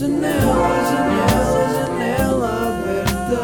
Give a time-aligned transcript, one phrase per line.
[0.00, 0.32] Janela,
[0.90, 3.40] janela, janela aberta.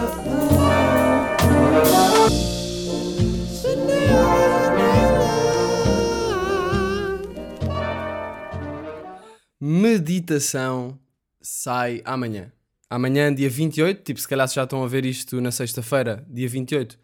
[9.60, 10.98] Meditação
[11.42, 12.50] sai amanhã.
[12.88, 16.98] Amanhã, dia 28, tipo, se calhar já estão a ver isto na sexta-feira, dia 28.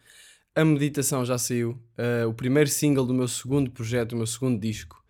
[0.54, 1.72] A meditação já saiu.
[1.98, 5.04] uh, o primeiro single do meu segundo projeto, do meu segundo disco.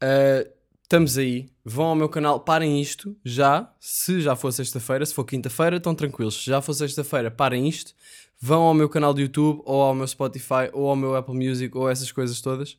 [0.00, 0.48] Uh,
[0.80, 1.48] estamos aí.
[1.70, 3.72] Vão ao meu canal, parem isto já.
[3.78, 6.42] Se já for sexta-feira, se for quinta-feira, estão tranquilos.
[6.42, 7.94] Se já for sexta-feira, parem isto.
[8.40, 11.76] Vão ao meu canal do YouTube, ou ao meu Spotify, ou ao meu Apple Music,
[11.78, 12.76] ou essas coisas todas.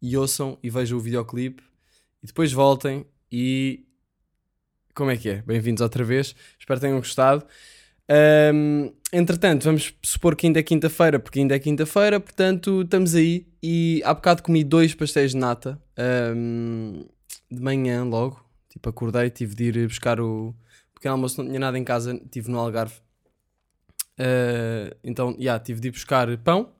[0.00, 1.62] E ouçam e vejam o videoclipe.
[2.22, 3.84] E depois voltem e.
[4.94, 5.42] Como é que é?
[5.42, 6.34] Bem-vindos outra vez.
[6.58, 7.44] Espero que tenham gostado.
[8.08, 13.46] Ahm, entretanto, vamos supor que ainda é quinta-feira, porque ainda é quinta-feira, portanto, estamos aí.
[13.62, 17.04] E há bocado comi dois pastéis de nata ahm,
[17.54, 18.44] de manhã, logo.
[18.68, 20.54] Tipo, acordei, tive de ir buscar o
[20.94, 22.94] pequeno almoço, não tinha nada em casa, estive no Algarve.
[24.18, 26.72] Ah, então, já, yeah, tive de ir buscar pão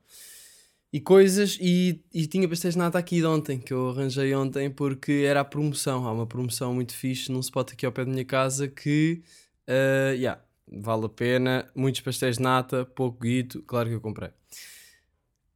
[0.93, 1.59] e coisas.
[1.61, 5.41] E, e tinha pastéis de nata aqui de ontem, que eu arranjei ontem, porque era
[5.41, 6.07] a promoção.
[6.07, 9.23] Há uma promoção muito fixe num spot aqui ao pé da minha casa que,
[9.69, 11.69] ah, yeah, vale a pena.
[11.75, 14.31] Muitos pastéis de nata, pouco guito, claro que eu comprei.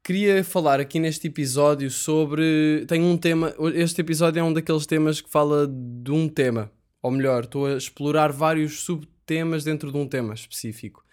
[0.09, 2.87] Queria falar aqui neste episódio sobre.
[2.89, 3.55] Tenho um tema.
[3.75, 6.73] Este episódio é um daqueles temas que fala de um tema.
[7.03, 11.05] Ou melhor, estou a explorar vários subtemas dentro de um tema específico.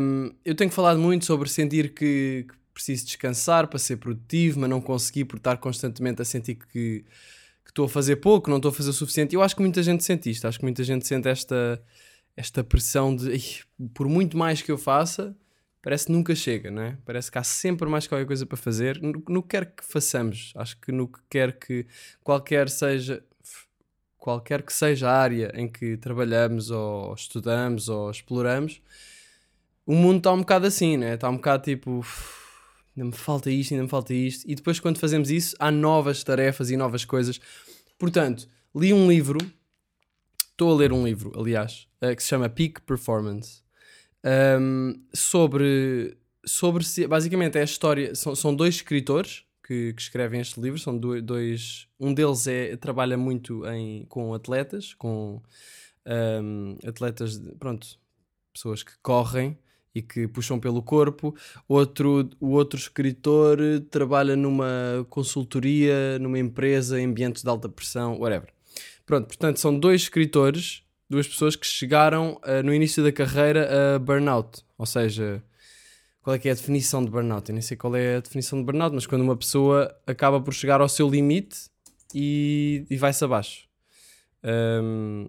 [0.00, 4.70] Um, eu tenho falado muito sobre sentir que, que, preciso descansar para ser produtivo, mas
[4.70, 7.04] não conseguir por estar constantemente a sentir que,
[7.64, 9.34] que estou a fazer pouco, não estou a fazer o suficiente.
[9.34, 10.46] Eu acho que muita gente sente isto.
[10.46, 11.82] Acho que muita gente sente esta
[12.36, 15.36] esta pressão de por muito mais que eu faça,
[15.82, 16.98] parece que nunca chega, não é?
[17.04, 20.52] Parece que há sempre mais qualquer coisa para fazer, no, no que quer que façamos.
[20.56, 21.86] Acho que no que quer que
[22.22, 23.22] qualquer seja
[24.18, 28.82] qualquer que seja a área em que trabalhamos ou estudamos ou exploramos,
[29.86, 31.14] o mundo está um bocado assim, né?
[31.14, 32.04] Está um bocado tipo
[32.96, 36.22] ainda me falta isto, ainda me falta isto, e depois quando fazemos isso há novas
[36.22, 37.40] tarefas e novas coisas.
[37.98, 39.38] Portanto, li um livro
[40.60, 43.62] Estou a ler um livro, aliás, uh, que se chama Peak Performance.
[44.24, 48.14] Um, sobre, sobre basicamente é a história.
[48.14, 50.78] São, são dois escritores que, que escrevem este livro.
[50.78, 51.86] São dois.
[51.98, 55.42] Um deles é, trabalha muito em, com atletas, com
[56.06, 57.86] um, atletas, pronto,
[58.52, 59.56] pessoas que correm
[59.94, 61.34] e que puxam pelo corpo.
[61.68, 63.58] Outro, o outro escritor
[63.90, 68.52] trabalha numa consultoria, numa empresa em ambientes de alta pressão, whatever.
[69.04, 73.98] Pronto, portanto, são dois escritores, duas pessoas que chegaram uh, no início da carreira a
[73.98, 74.64] burnout.
[74.78, 75.42] Ou seja,
[76.22, 77.50] qual é que é a definição de burnout?
[77.50, 80.54] Eu nem sei qual é a definição de burnout, mas quando uma pessoa acaba por
[80.54, 81.68] chegar ao seu limite
[82.14, 83.68] e, e vai-se abaixo.
[84.44, 85.28] Um,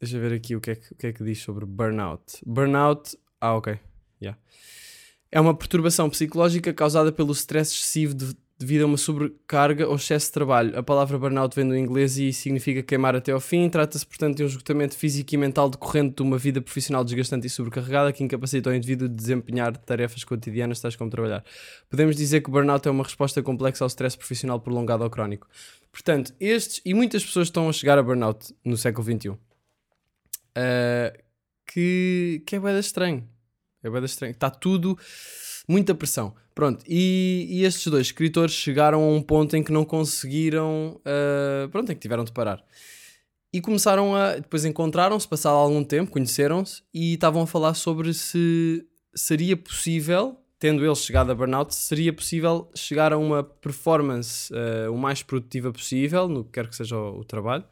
[0.00, 2.38] deixa ver aqui o que, é que, o que é que diz sobre burnout.
[2.46, 3.18] Burnout.
[3.40, 3.78] Ah, ok.
[4.22, 4.40] Yeah.
[5.30, 10.26] É uma perturbação psicológica causada pelo stress excessivo de, devido a uma sobrecarga ou excesso
[10.26, 10.78] de trabalho.
[10.78, 13.68] A palavra burnout vem do inglês e significa queimar até ao fim.
[13.68, 17.50] Trata-se, portanto, de um esgotamento físico e mental decorrente de uma vida profissional desgastante e
[17.50, 21.44] sobrecarregada que incapacita o indivíduo de desempenhar tarefas cotidianas, tais como trabalhar.
[21.88, 25.46] Podemos dizer que o burnout é uma resposta complexa ao stress profissional prolongado ou crónico.
[25.92, 29.28] Portanto, estes e muitas pessoas estão a chegar a burnout no século XXI.
[29.28, 31.24] Uh,
[31.66, 33.28] que, que é bem estranho.
[33.82, 34.32] É bem estranho.
[34.32, 34.98] Está tudo
[35.68, 36.34] muita pressão.
[36.54, 41.68] Pronto, e, e, estes dois escritores chegaram a um ponto em que não conseguiram, uh,
[41.68, 42.64] pronto, em que tiveram de parar.
[43.52, 48.86] E começaram a, depois encontraram-se, passado algum tempo, conheceram-se e estavam a falar sobre se
[49.14, 54.96] seria possível, tendo eles chegado a burnout, seria possível chegar a uma performance uh, o
[54.96, 57.64] mais produtiva possível, no que quer que seja o, o trabalho,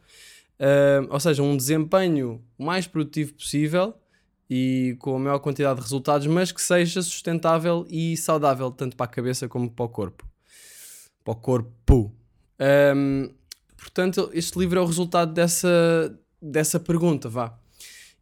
[0.59, 3.93] uh, ou seja, um desempenho o mais produtivo possível
[4.55, 9.05] e com a maior quantidade de resultados, mas que seja sustentável e saudável, tanto para
[9.07, 10.27] a cabeça como para o corpo.
[11.23, 12.13] Para o corpo.
[12.95, 13.31] Um,
[13.75, 17.57] portanto, este livro é o resultado dessa, dessa pergunta, vá.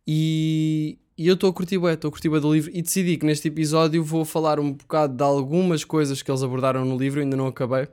[0.07, 3.49] E, e eu estou a curtir estou a curtir do livro e decidi que neste
[3.49, 7.47] episódio vou falar um bocado de algumas coisas que eles abordaram no livro, ainda não
[7.47, 7.89] acabei.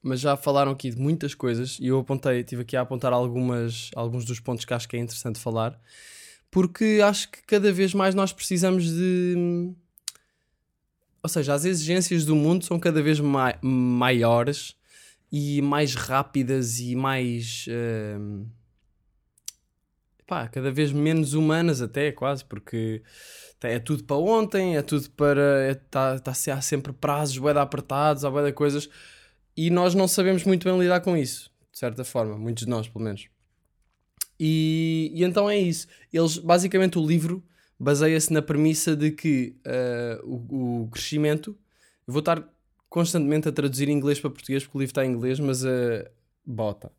[0.00, 3.90] Mas já falaram aqui de muitas coisas e eu apontei, estive aqui a apontar algumas,
[3.96, 5.76] alguns dos pontos que acho que é interessante falar
[6.50, 9.72] porque acho que cada vez mais nós precisamos de.
[11.22, 14.76] Ou seja, as exigências do mundo são cada vez mai maiores
[15.30, 17.66] e mais rápidas e mais.
[17.66, 18.46] Uh,
[20.26, 23.02] pá, cada vez menos humanas, até quase, porque
[23.62, 25.70] é tudo para ontem, é tudo para.
[25.70, 28.88] Está é, tá, tá, há sempre prazos, boeda apertados, há boeda coisas
[29.56, 32.86] e nós não sabemos muito bem lidar com isso, de certa forma, muitos de nós,
[32.88, 33.26] pelo menos.
[34.38, 35.86] E, e então é isso.
[36.12, 37.42] Eles, basicamente, o livro
[37.78, 41.56] baseia-se na premissa de que uh, o, o, crescimento.
[42.06, 42.42] Eu vou estar
[42.88, 46.06] constantemente a traduzir inglês para português porque o livro está em inglês, mas uh,
[46.44, 46.90] bota.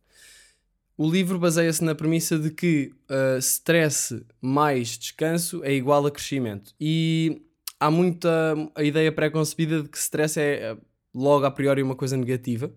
[0.98, 6.74] O livro baseia-se na premissa de que uh, stress mais descanso é igual a crescimento.
[6.80, 7.42] E
[7.80, 10.76] há muita a ideia pré-concebida de que stress é
[11.14, 12.72] logo a priori uma coisa negativa,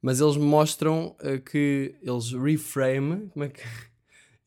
[0.00, 3.62] mas eles mostram uh, que eles reframe, como é que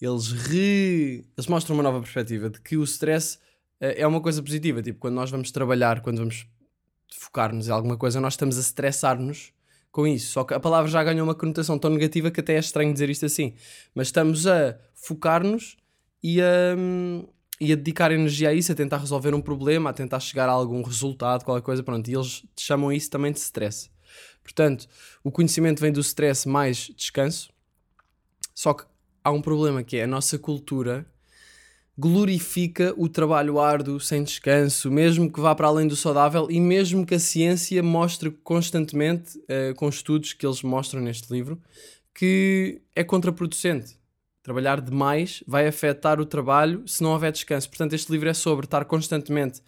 [0.05, 3.37] eles re, eles mostram uma nova perspectiva de que o stress
[3.81, 6.47] uh, é uma coisa positiva, tipo quando nós vamos trabalhar, quando vamos
[7.13, 9.53] focar-nos em alguma coisa, nós estamos a estressar-nos
[9.91, 10.31] com isso.
[10.31, 13.09] Só que a palavra já ganhou uma conotação tão negativa que até é estranho dizer
[13.09, 13.53] isto assim.
[13.95, 15.77] Mas estamos a focar-nos
[16.21, 16.75] e a,
[17.59, 20.51] e a dedicar energia a isso, a tentar resolver um problema, a tentar chegar a
[20.51, 22.07] algum resultado, qualquer coisa, pronto.
[22.09, 23.89] E eles chamam isso também de stress.
[24.43, 24.87] Portanto,
[25.23, 27.49] o conhecimento vem do stress mais descanso.
[28.53, 28.85] Só que
[29.27, 31.05] há um problema que é a nossa cultura
[31.97, 37.05] glorifica o trabalho árduo sem descanso, mesmo que vá para além do saudável e mesmo
[37.05, 41.59] que a ciência mostre constantemente, uh, com estudos que eles mostram neste livro,
[42.13, 43.97] que é contraproducente.
[44.43, 47.67] Trabalhar demais vai afetar o trabalho se não houver descanso.
[47.67, 49.61] Portanto, este livro é sobre estar constantemente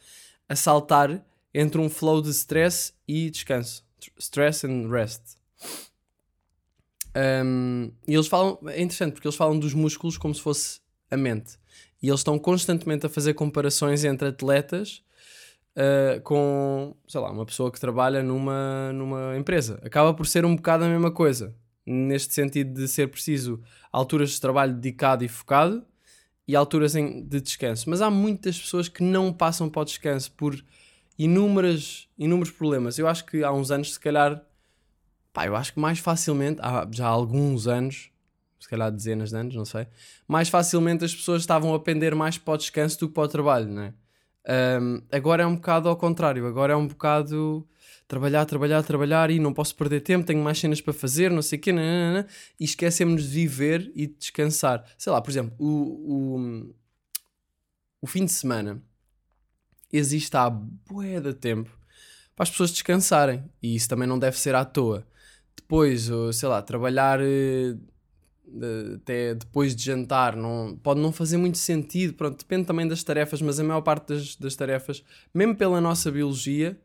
[0.47, 3.83] a saltar entre um flow de stress e descanso.
[4.17, 5.37] Stress and rest.
[7.15, 10.79] Um, e eles falam, é interessante porque eles falam dos músculos como se fosse
[11.09, 11.57] a mente.
[12.01, 15.03] E eles estão constantemente a fazer comparações entre atletas
[15.75, 19.79] uh, com, sei lá, uma pessoa que trabalha numa, numa empresa.
[19.83, 24.39] Acaba por ser um bocado a mesma coisa neste sentido de ser preciso alturas de
[24.41, 25.83] trabalho dedicado e focado
[26.47, 27.89] e alturas em, de descanso.
[27.89, 30.63] Mas há muitas pessoas que não passam para o descanso por
[31.17, 32.97] inúmeras, inúmeros problemas.
[32.97, 34.43] Eu acho que há uns anos, se calhar,
[35.33, 38.09] pá, eu acho que mais facilmente, há já há alguns anos,
[38.59, 39.87] se calhar dezenas de anos, não sei,
[40.27, 43.27] mais facilmente as pessoas estavam a pender mais para o descanso do que para o
[43.27, 43.93] trabalho, não é?
[44.81, 47.67] Um, agora é um bocado ao contrário, agora é um bocado
[48.07, 51.59] trabalhar, trabalhar, trabalhar e não posso perder tempo, tenho mais cenas para fazer, não sei
[51.59, 52.25] o quê, nanana,
[52.59, 54.83] e esquecemos de viver e de descansar.
[54.97, 56.75] Sei lá, por exemplo, o, o,
[58.01, 58.81] o fim de semana
[59.93, 61.69] existe há bué de tempo
[62.35, 65.05] para as pessoas descansarem e isso também não deve ser à toa.
[65.61, 67.75] Depois, sei lá, trabalhar eh,
[68.95, 73.41] até depois de jantar não, pode não fazer muito sentido, pronto, depende também das tarefas,
[73.41, 75.03] mas a maior parte das, das tarefas,
[75.33, 76.77] mesmo pela nossa biologia,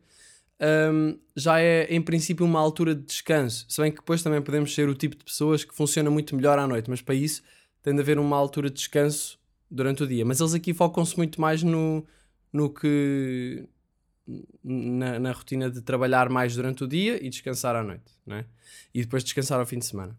[0.91, 3.65] um, já é em princípio uma altura de descanso.
[3.67, 6.57] Se bem que depois também podemos ser o tipo de pessoas que funciona muito melhor
[6.59, 7.41] à noite, mas para isso
[7.81, 9.39] tem de haver uma altura de descanso
[9.69, 10.25] durante o dia.
[10.25, 12.05] Mas eles aqui focam-se muito mais no,
[12.51, 13.67] no que.
[14.63, 18.45] Na, na, rotina de trabalhar mais durante o dia e descansar à noite, né?
[18.91, 20.17] E depois descansar ao fim de semana.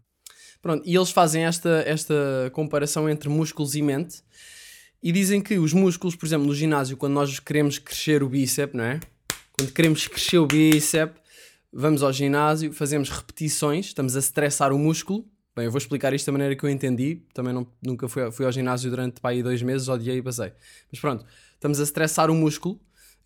[0.61, 4.23] Pronto, e eles fazem esta, esta comparação entre músculos e mente
[5.01, 8.75] e dizem que os músculos, por exemplo, no ginásio, quando nós queremos crescer o bíceps,
[8.75, 8.99] não é?
[9.53, 11.19] Quando queremos crescer o bíceps,
[11.71, 15.25] vamos ao ginásio, fazemos repetições, estamos a estressar o músculo.
[15.55, 17.23] Bem, eu vou explicar isto da maneira que eu entendi.
[17.33, 20.51] Também não, nunca fui, fui ao ginásio durante pá, aí dois meses, odiei e passei.
[20.91, 22.79] Mas pronto, estamos a estressar o músculo,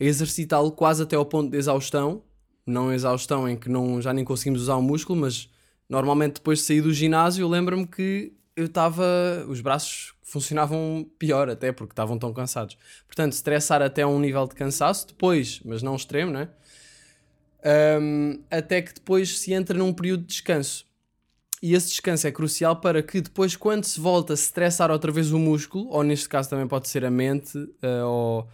[0.05, 2.23] exercitá-lo quase até ao ponto de exaustão.
[2.65, 5.49] Não exaustão em que não, já nem conseguimos usar o músculo, mas
[5.89, 9.05] normalmente depois de sair do ginásio, lembro-me que eu estava.
[9.47, 12.77] Os braços funcionavam pior, até porque estavam tão cansados.
[13.05, 16.49] Portanto, estressar até um nível de cansaço, depois, mas não extremo, né?
[18.01, 20.85] Um, até que depois se entra num período de descanso.
[21.61, 25.31] E esse descanso é crucial para que depois, quando se volta a estressar outra vez
[25.31, 28.49] o músculo, ou neste caso também pode ser a mente, uh, ou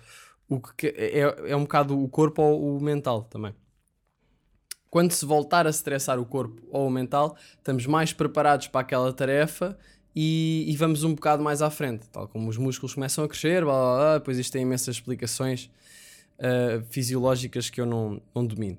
[0.49, 3.53] o que é, é um bocado o corpo ou o mental também.
[4.89, 9.11] Quando se voltar a estressar o corpo ou o mental, estamos mais preparados para aquela
[9.11, 9.77] tarefa
[10.15, 13.63] e, e, vamos um bocado mais à frente, tal como os músculos começam a crescer,
[13.63, 15.69] blá, blá, blá, depois isto tem imensas explicações
[16.39, 18.77] uh, fisiológicas que eu não, não domino.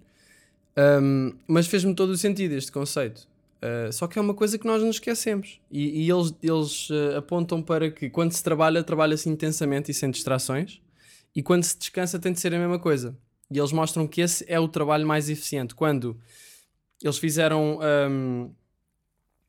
[0.77, 3.29] Um, mas fez-me todo o sentido este conceito.
[3.63, 5.61] Uh, só que é uma coisa que nós nos esquecemos.
[5.71, 10.11] E, e eles, eles uh, apontam para que quando se trabalha, trabalha-se intensamente e sem
[10.11, 10.81] distrações,
[11.35, 13.17] e quando se descansa, tem de ser a mesma coisa.
[13.51, 15.75] E eles mostram que esse é o trabalho mais eficiente.
[15.75, 16.19] Quando
[17.03, 17.79] eles fizeram.
[18.11, 18.51] Um,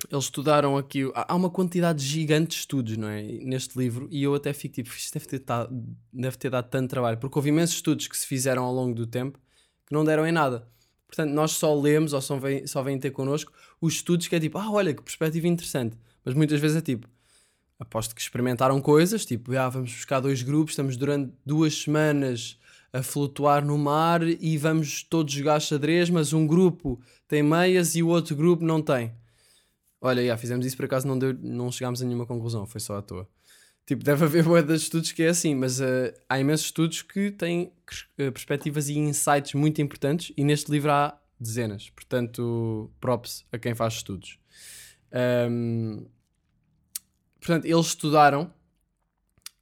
[0.09, 1.11] eles estudaram aqui.
[1.13, 3.21] Há uma quantidade gigante de estudos, não é?
[3.21, 6.89] Neste livro, e eu até fico tipo, isto deve ter, dado, deve ter dado tanto
[6.89, 9.37] trabalho, porque houve imensos estudos que se fizeram ao longo do tempo
[9.85, 10.65] que não deram em nada.
[11.05, 14.39] Portanto, nós só lemos ou só vêm, só vêm ter connosco os estudos que é
[14.39, 15.97] tipo, ah, olha que perspectiva interessante.
[16.23, 17.09] Mas muitas vezes é tipo,
[17.79, 22.59] aposto que experimentaram coisas, tipo, ah, vamos buscar dois grupos, estamos durante duas semanas
[22.91, 28.03] a flutuar no mar e vamos todos jogar xadrez, mas um grupo tem meias e
[28.03, 29.13] o outro grupo não tem
[30.01, 32.97] Olha, já, fizemos isso por acaso, não, deu, não chegámos a nenhuma conclusão, foi só
[32.97, 33.27] à toa.
[33.85, 37.31] Tipo, deve haver boa de estudos que é assim, mas uh, há imensos estudos que
[37.31, 41.89] têm uh, perspectivas e insights muito importantes e neste livro há dezenas.
[41.89, 44.39] Portanto, props a quem faz estudos.
[45.49, 46.05] Um,
[47.39, 48.53] portanto, eles estudaram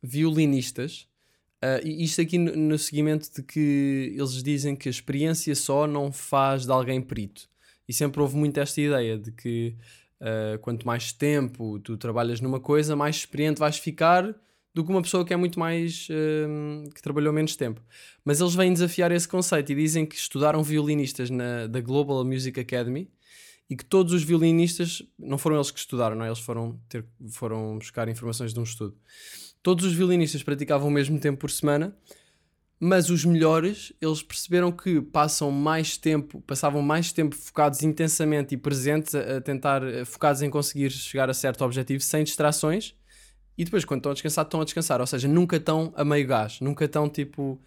[0.02, 1.08] violinistas
[1.58, 5.88] Uh, e isto aqui no, no, seguimento de que eles dizem que a experiência só
[5.88, 7.50] não faz de alguém perito.
[7.88, 9.76] E sempre houve muito esta ideia de que
[10.22, 14.36] uh, quanto mais tempo tu trabalhas numa coisa, mais experiente vais ficar
[14.72, 16.08] do que uma pessoa que é muito mais.
[16.10, 17.82] Uh, que trabalhou menos tempo.
[18.24, 22.60] Mas eles vêm desafiar esse conceito e dizem que estudaram violinistas na, da Global Music
[22.60, 23.10] Academy
[23.70, 26.30] e que todos os violinistas, não foram eles que estudaram, não é?
[26.30, 28.96] eles foram, ter, foram buscar informações de um estudo
[29.68, 31.94] Todos os violinistas praticavam o mesmo tempo por semana,
[32.80, 38.58] mas os melhores, eles perceberam que passam mais tempo, passavam mais tempo focados intensamente e
[38.58, 42.96] presentes a, a tentar, eh, focados em conseguir chegar a certo objetivo sem distrações.
[43.58, 45.02] E depois, quando estão a descansar, estão a descansar.
[45.02, 47.60] Ou seja, nunca estão a meio gás, nunca estão tipo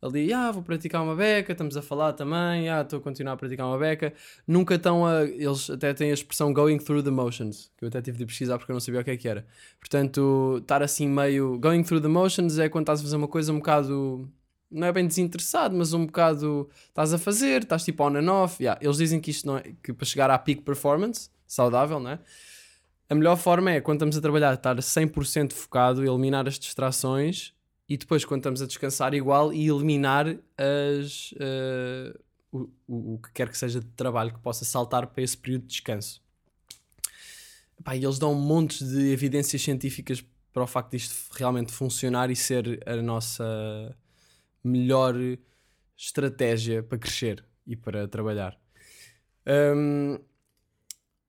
[0.00, 3.36] ali, ah, vou praticar uma beca, estamos a falar também, ah, estou a continuar a
[3.36, 4.12] praticar uma beca.
[4.46, 5.24] Nunca estão a.
[5.24, 8.58] Eles até têm a expressão going through the motions, que eu até tive de pesquisar
[8.58, 9.46] porque eu não sabia o que é que era.
[9.80, 11.58] Portanto, estar assim meio.
[11.58, 14.28] Going through the motions é quando estás a fazer uma coisa um bocado.
[14.70, 18.62] Não é bem desinteressado, mas um bocado estás a fazer, estás tipo on and off.
[18.62, 18.78] Yeah.
[18.84, 19.72] Eles dizem que isto não é.
[19.82, 22.18] que para chegar à peak performance, saudável, não é?
[23.10, 27.54] A melhor forma é quando estamos a trabalhar, estar 100% focado, eliminar as distrações
[27.88, 30.26] e depois, quando estamos a descansar, igual e eliminar
[30.58, 32.18] as, uh,
[32.52, 35.62] o, o, o, que quer que seja de trabalho que possa saltar para esse período
[35.62, 36.20] de descanso.
[37.94, 42.82] E eles dão montes de evidências científicas para o facto disto realmente funcionar e ser
[42.84, 43.96] a nossa
[44.62, 45.14] melhor
[45.96, 48.58] estratégia para crescer e para trabalhar.
[49.46, 50.18] Um,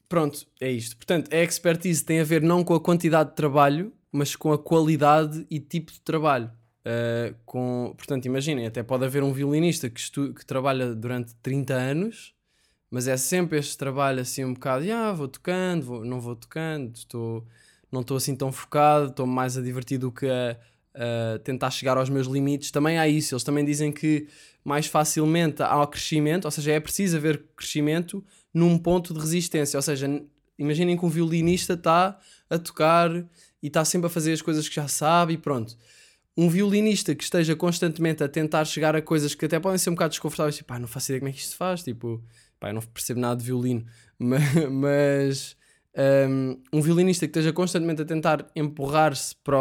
[0.09, 0.97] pronto, é isto.
[0.97, 4.57] Portanto, a expertise tem a ver não com a quantidade de trabalho, mas com a
[4.57, 6.51] qualidade e tipo de trabalho.
[6.79, 11.73] Uh, com, portanto, imaginem, até pode haver um violinista que, estu, que trabalha durante 30
[11.73, 12.33] anos,
[12.89, 16.95] mas é sempre este trabalho assim um bocado, ah, vou tocando, vou, não vou tocando,
[16.95, 17.45] estou,
[17.91, 20.57] não estou assim tão focado, estou mais a divertir do que a,
[20.95, 22.71] a, tentar chegar aos meus limites.
[22.71, 24.27] Também há isso, eles também dizem que
[24.63, 28.23] mais facilmente há o crescimento, ou seja, é preciso haver crescimento
[28.53, 30.07] num ponto de resistência, ou seja,
[30.57, 32.17] imaginem que um violinista está
[32.49, 33.09] a tocar
[33.61, 35.77] e está sempre a fazer as coisas que já sabe e pronto.
[36.37, 39.93] Um violinista que esteja constantemente a tentar chegar a coisas que até podem ser um
[39.93, 42.23] bocado desconfortáveis, tipo, pá, não faço ideia como é que isto se faz, tipo,
[42.59, 43.85] pá, eu não percebo nada de violino,
[44.71, 45.57] mas
[46.29, 49.57] um, um violinista que esteja constantemente a tentar empurrar-se para,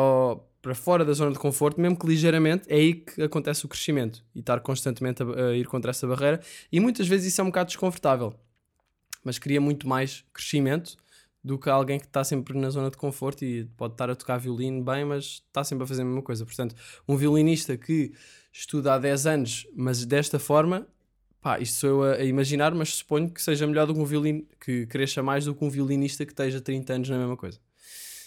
[0.62, 4.25] para fora da zona de conforto, mesmo que ligeiramente, é aí que acontece o crescimento
[4.35, 6.40] e estar constantemente a, a ir contra essa barreira.
[6.71, 8.35] E muitas vezes isso é um bocado desconfortável,
[9.25, 10.97] mas cria muito mais crescimento
[11.49, 14.37] do que alguém que está sempre na zona de conforto e pode estar a tocar
[14.37, 16.45] violino bem, mas está sempre a fazer a mesma coisa.
[16.45, 16.75] Portanto,
[17.09, 18.12] um violinista que
[18.52, 20.87] estuda há 10 anos, mas desta forma,
[21.40, 24.05] pá, isto sou eu a, a, imaginar, mas suponho que seja melhor do que um
[24.05, 27.59] violino, que cresça mais do que um violinista que esteja 30 anos na mesma coisa.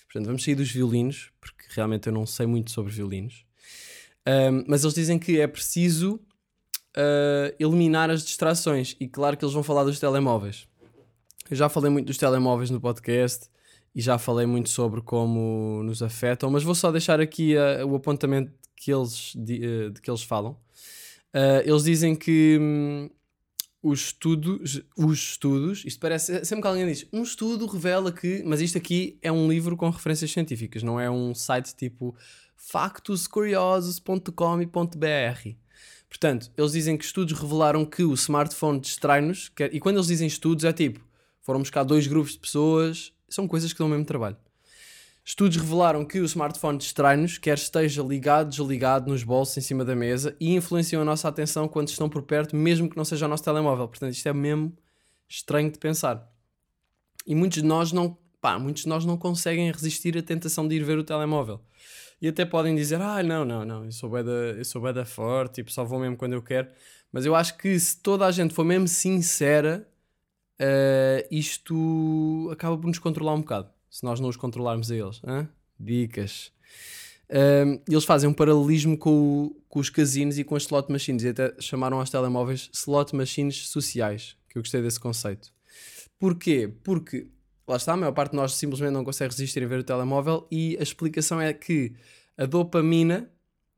[0.05, 3.45] Portanto, vamos sair dos violinos, porque realmente eu não sei muito sobre violinos.
[4.27, 6.15] Um, mas eles dizem que é preciso
[6.97, 10.67] uh, eliminar as distrações, e claro que eles vão falar dos telemóveis.
[11.50, 13.50] Eu já falei muito dos telemóveis no podcast
[13.93, 17.95] e já falei muito sobre como nos afetam, mas vou só deixar aqui uh, o
[17.95, 20.53] apontamento que eles, de, uh, de que eles falam.
[21.33, 23.10] Uh, eles dizem que um,
[23.83, 28.62] os estudos, os estudos, isto parece, sempre que alguém diz, um estudo revela que, mas
[28.62, 32.15] isto aqui é um livro com referências científicas, não é um site tipo
[32.55, 35.50] factoscuriosos.com.br.
[36.07, 40.65] Portanto, eles dizem que estudos revelaram que o smartphone distrai-nos, e quando eles dizem estudos
[40.65, 41.00] é tipo,
[41.41, 44.38] foram buscar dois grupos de pessoas, são coisas que dão o mesmo trabalho.
[45.24, 49.95] Estudos revelaram que o smartphone distrai-nos, quer esteja ligado, desligado, nos bolsos, em cima da
[49.95, 53.29] mesa, e influenciam a nossa atenção quando estão por perto, mesmo que não seja o
[53.29, 53.88] nosso telemóvel.
[53.88, 54.75] Portanto, isto é mesmo
[55.29, 56.27] estranho de pensar.
[57.25, 60.75] E muitos de nós não, pá, muitos de nós não conseguem resistir à tentação de
[60.75, 61.62] ir ver o telemóvel.
[62.19, 64.93] E até podem dizer, ah, não, não, não, eu sou bem da, eu sou bem
[64.93, 66.67] da forte, tipo, só vou mesmo quando eu quero.
[67.12, 69.88] Mas eu acho que se toda a gente for mesmo sincera
[70.60, 75.22] uh, isto acaba por nos controlar um bocado, se nós não os controlarmos a eles.
[75.79, 76.51] Dicas.
[77.31, 81.24] Uh, eles fazem um paralelismo com, o, com, os casinos e com as slot machines,
[81.24, 85.53] e até chamaram aos telemóveis slot machines sociais, que eu gostei desse conceito.
[86.20, 86.72] Porquê?
[86.84, 87.27] Porque,
[87.65, 90.46] lá está, a maior parte de nós simplesmente não consegue resistir a ver o telemóvel,
[90.51, 91.93] e a explicação é que
[92.38, 93.31] a dopamina,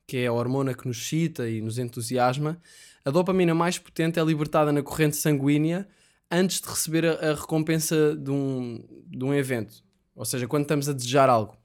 [0.07, 2.59] que é a hormona que nos excita e nos entusiasma,
[3.05, 5.87] a dopamina mais potente é libertada na corrente sanguínea
[6.33, 9.83] antes de receber a, a recompensa de um, de um evento.
[10.15, 11.57] Ou seja, quando estamos a desejar algo.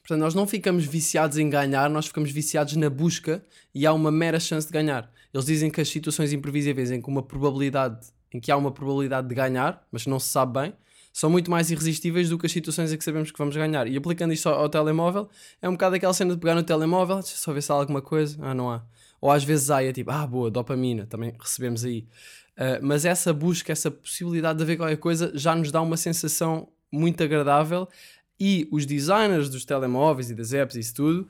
[0.00, 3.42] Portanto, nós não ficamos viciados em ganhar, nós ficamos viciados na busca
[3.74, 5.10] e há uma mera chance de ganhar.
[5.32, 9.26] Eles dizem que as situações imprevisíveis em que uma probabilidade, em que há uma probabilidade
[9.28, 10.74] de ganhar, mas não se sabe bem,
[11.10, 13.86] são muito mais irresistíveis do que as situações em que sabemos que vamos ganhar.
[13.86, 15.28] E aplicando isto ao, ao telemóvel,
[15.62, 18.02] é um bocado aquela cena de pegar no telemóvel, deixa só ver se há alguma
[18.02, 18.84] coisa, ah, não há.
[19.20, 22.06] Ou às vezes há, e é tipo, ah, boa, dopamina, também recebemos aí.
[22.56, 26.68] Uh, mas essa busca, essa possibilidade de haver qualquer coisa já nos dá uma sensação
[26.90, 27.88] muito agradável
[28.38, 31.28] e os designers dos telemóveis e das apps e isso tudo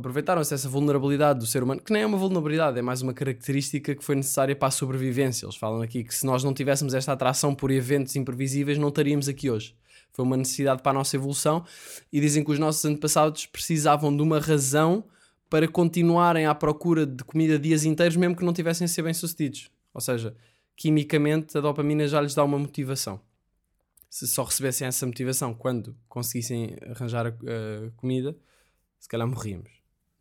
[0.00, 3.94] aproveitaram-se dessa vulnerabilidade do ser humano, que nem é uma vulnerabilidade, é mais uma característica
[3.94, 5.44] que foi necessária para a sobrevivência.
[5.44, 9.28] Eles falam aqui que se nós não tivéssemos esta atração por eventos imprevisíveis, não estaríamos
[9.28, 9.74] aqui hoje.
[10.12, 11.64] Foi uma necessidade para a nossa evolução
[12.12, 15.04] e dizem que os nossos antepassados precisavam de uma razão
[15.48, 19.70] para continuarem à procura de comida dias inteiros, mesmo que não tivessem a ser bem-sucedidos.
[19.92, 20.36] Ou seja,
[20.76, 23.20] quimicamente a dopamina já lhes dá uma motivação
[24.10, 28.36] se só recebessem essa motivação quando conseguissem arranjar a, a comida,
[28.98, 29.70] se calhar morríamos.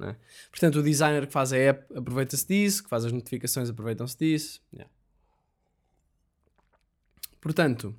[0.01, 0.15] É?
[0.49, 4.61] Portanto, o designer que faz a app aproveita-se disso, que faz as notificações aproveitam-se disso.
[4.71, 4.89] Yeah.
[7.41, 7.93] Portanto,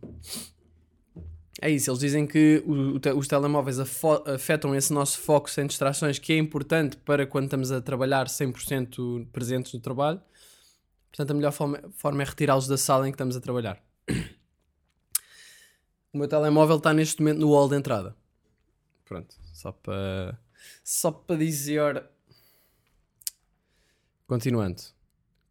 [1.61, 1.91] é isso.
[1.91, 6.39] Eles dizem que o, o, os telemóveis afetam esse nosso foco sem distrações, que é
[6.39, 10.23] importante para quando estamos a trabalhar 100% presentes no trabalho.
[11.11, 13.83] Portanto, a melhor forma, é retirá-los da sala em que estamos a trabalhar.
[16.13, 18.17] O meu telemóvel está neste momento no hall de entrada.
[19.05, 20.39] Pronto, só para
[20.83, 22.05] só para dizer.
[24.27, 24.83] Continuando.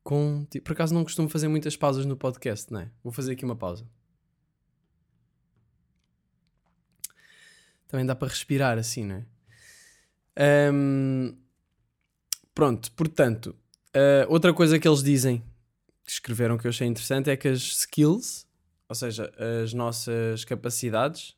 [0.03, 0.45] Com...
[0.63, 2.91] Por acaso não costumo fazer muitas pausas no podcast, não é?
[3.03, 3.85] Vou fazer aqui uma pausa.
[7.87, 9.15] Também dá para respirar assim, não
[10.37, 10.71] é?
[10.71, 11.37] Um...
[12.53, 13.55] Pronto, portanto,
[13.95, 15.43] uh, outra coisa que eles dizem,
[16.13, 18.49] escreveram que eu achei interessante, é que as skills
[18.89, 21.37] ou seja, as nossas capacidades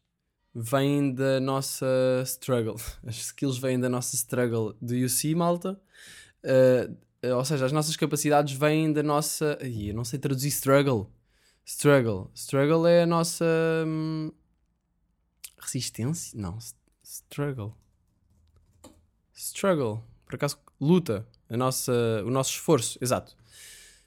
[0.56, 1.86] vêm da nossa
[2.26, 2.78] struggle.
[3.06, 4.74] As skills vêm da nossa struggle.
[4.82, 5.80] Do you see, malta?
[6.46, 9.58] Uh, ou seja, as nossas capacidades vêm da nossa.
[9.62, 11.12] Ih, eu não sei traduzir struggle.
[11.66, 12.32] Struggle.
[12.34, 13.46] Struggle é a nossa.
[13.86, 14.32] Hum,
[15.60, 16.40] resistência?
[16.40, 16.58] Não.
[17.04, 17.76] Struggle.
[19.34, 20.04] Struggle.
[20.26, 21.28] Por acaso, luta.
[21.50, 21.94] A nossa,
[22.26, 22.98] o nosso esforço.
[23.02, 23.36] Exato.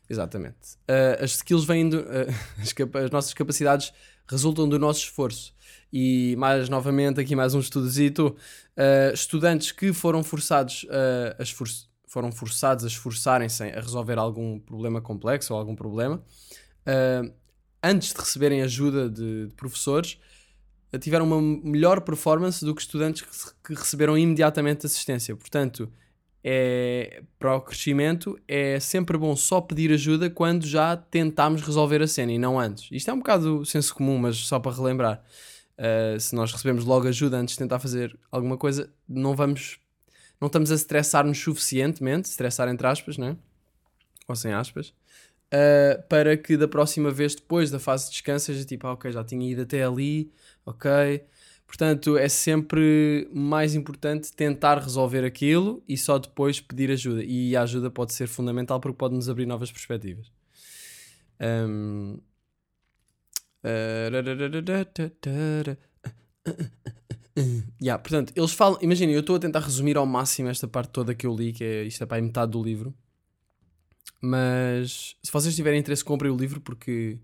[0.08, 0.76] Exatamente.
[0.88, 2.28] Uh, as skills vêm do, uh,
[2.60, 3.92] as, as, nossas capacidades
[4.28, 5.54] resultam do nosso esforço.
[5.92, 8.36] E mais novamente, aqui mais um estudozito.
[8.76, 10.86] Uh, estudantes que foram forçados
[11.38, 11.68] a, esfor
[12.06, 16.22] foram forçados a esforçarem-se a resolver algum problema complexo ou algum problema,
[17.82, 20.16] antes de receberem ajuda de, de professores,
[21.00, 23.28] tiveram uma melhor performance do que estudantes que,
[23.64, 25.34] que receberam imediatamente assistência.
[25.34, 25.90] Portanto,
[26.46, 32.06] é, para o crescimento é sempre bom só pedir ajuda quando já tentámos resolver a
[32.06, 32.90] cena e não antes.
[32.92, 35.24] Isto é um bocado senso comum, mas só para relembrar.
[35.78, 39.80] Uh, se nós recebemos logo ajuda antes de tentar fazer alguma coisa, não vamos.
[40.38, 43.36] Não estamos a estressar-nos suficientemente, estressar entre aspas, né?
[44.28, 48.64] Ou sem aspas, uh, para que da próxima vez, depois da fase de descanso, seja
[48.64, 50.30] tipo, ah, ok, já tinha ido até ali,
[50.64, 51.24] ok,
[51.66, 57.24] Portanto, é sempre mais importante tentar resolver aquilo e só depois pedir ajuda.
[57.24, 60.30] E a ajuda pode ser fundamental porque pode nos abrir novas perspectivas.
[61.40, 62.18] Um...
[67.82, 68.78] Yeah, portanto, eles falam.
[68.80, 71.64] Imaginem, eu estou a tentar resumir ao máximo esta parte toda que eu li, que
[71.64, 72.94] é isto é para metade do livro.
[74.20, 77.18] Mas se vocês tiverem interesse, comprem o livro porque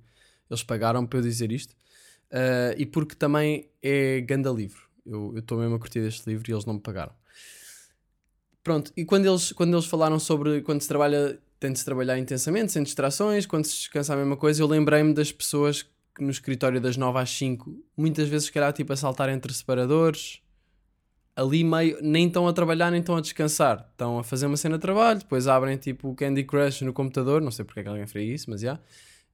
[0.50, 1.74] eles pagaram para eu dizer isto.
[2.30, 4.88] Uh, e porque também é ganda livro.
[5.04, 7.12] Eu estou mesmo a curtir este livro e eles não me pagaram.
[8.62, 12.18] Pronto, e quando eles, quando eles falaram sobre quando se trabalha, tem de se trabalhar
[12.18, 16.30] intensamente, sem distrações, quando se descansa a mesma coisa, eu lembrei-me das pessoas que no
[16.30, 20.42] escritório das 9 às 5, muitas vezes, se calhar, tipo a saltar entre separadores,
[21.34, 23.88] ali meio, nem estão a trabalhar, nem estão a descansar.
[23.92, 27.40] Estão a fazer uma cena de trabalho, depois abrem tipo o Candy Crush no computador,
[27.40, 28.78] não sei porque é que alguém faria isso, mas já.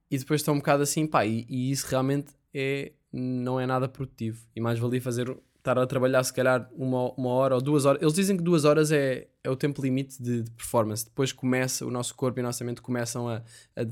[0.09, 3.87] E depois estão um bocado assim, pá, e, e isso realmente é, não é nada
[3.87, 4.47] produtivo.
[4.57, 8.01] E mais valia fazer, estar a trabalhar se calhar uma, uma hora ou duas horas.
[8.01, 11.05] Eles dizem que duas horas é, é o tempo limite de, de performance.
[11.05, 13.43] Depois começa, o nosso corpo e a nossa mente começam a,
[13.77, 13.83] a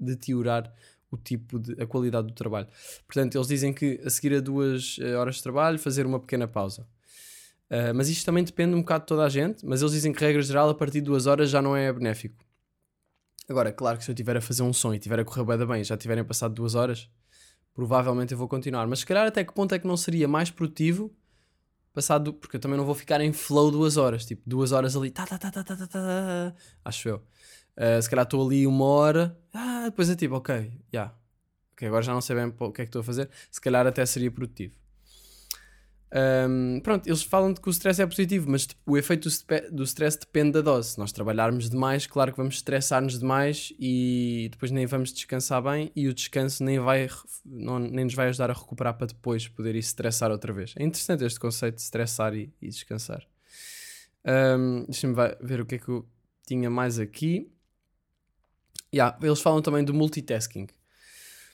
[0.00, 0.72] deteriorar
[1.10, 2.68] o tipo de, a qualidade do trabalho.
[3.06, 6.48] Portanto, eles dizem que a seguir a duas eh, horas de trabalho, fazer uma pequena
[6.48, 6.86] pausa.
[7.70, 10.20] Uh, mas isto também depende um bocado de toda a gente, mas eles dizem que,
[10.20, 12.44] regra geral, a partir de duas horas já não é benéfico.
[13.48, 15.82] Agora, claro que se eu estiver a fazer um som e estiver a correr bem,
[15.82, 17.08] já tiverem passado duas horas,
[17.76, 18.86] provavelmente eu vou continuar.
[18.86, 21.14] Mas se calhar até que ponto é que não seria mais produtivo
[21.92, 25.10] passado, porque eu também não vou ficar em flow duas horas, tipo duas horas ali,
[25.10, 27.16] tá, tá, tá, tá, tá, tá, tá, acho eu.
[27.76, 31.14] Uh, se calhar estou ali uma hora, ah, depois é tipo, ok, já.
[31.72, 33.28] Ok, agora já não sei bem o que é que estou a fazer.
[33.50, 34.74] Se calhar até seria produtivo.
[36.16, 39.28] Um, pronto, eles falam de que o stress é positivo, mas tipo, o efeito
[39.70, 40.92] do, stress depende da dose.
[40.92, 45.92] Se nós trabalharmos demais, claro que vamos estressar-nos demais e depois nem vamos descansar bem
[45.94, 47.06] e o descanso nem, vai,
[47.44, 50.72] não, nem nos vai ajudar a recuperar para depois poder ir estressar outra vez.
[50.78, 53.22] É interessante este conceito de estressar e, e descansar.
[54.24, 56.08] Um, Deixa-me ver o que é que eu
[56.46, 57.52] tinha mais aqui.
[58.94, 60.68] Yeah, eles falam também do multitasking.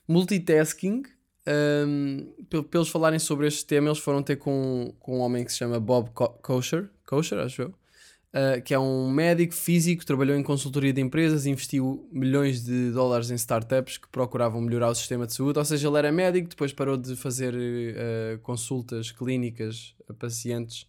[0.07, 1.03] Multitasking,
[1.49, 5.53] um, pe- pelos falarem sobre este tema, eles foram ter com, com um homem que
[5.53, 10.43] se chama Bob Kosher, Kosher, acho eu, uh, que é um médico físico, trabalhou em
[10.43, 15.35] consultoria de empresas, investiu milhões de dólares em startups que procuravam melhorar o sistema de
[15.35, 15.59] saúde.
[15.59, 20.87] Ou seja, ele era médico, depois parou de fazer uh, consultas clínicas a pacientes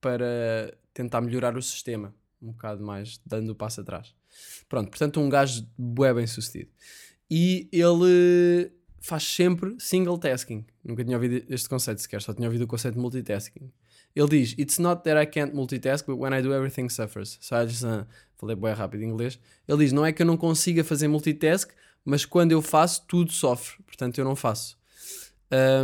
[0.00, 4.14] para tentar melhorar o sistema, um bocado mais dando o passo atrás.
[4.68, 6.70] Pronto, portanto, um gajo bem sucedido.
[7.30, 10.64] E ele faz sempre single tasking.
[10.84, 13.72] Nunca tinha ouvido este conceito sequer, só tinha ouvido o conceito de multitasking.
[14.14, 17.38] Ele diz: It's not that I can't multitask, but when I do everything suffers.
[17.40, 19.38] So I uh, falei bem rápido em inglês.
[19.66, 21.70] Ele diz: Não é que eu não consiga fazer multitask,
[22.04, 23.82] mas quando eu faço, tudo sofre.
[23.84, 24.76] Portanto, eu não faço.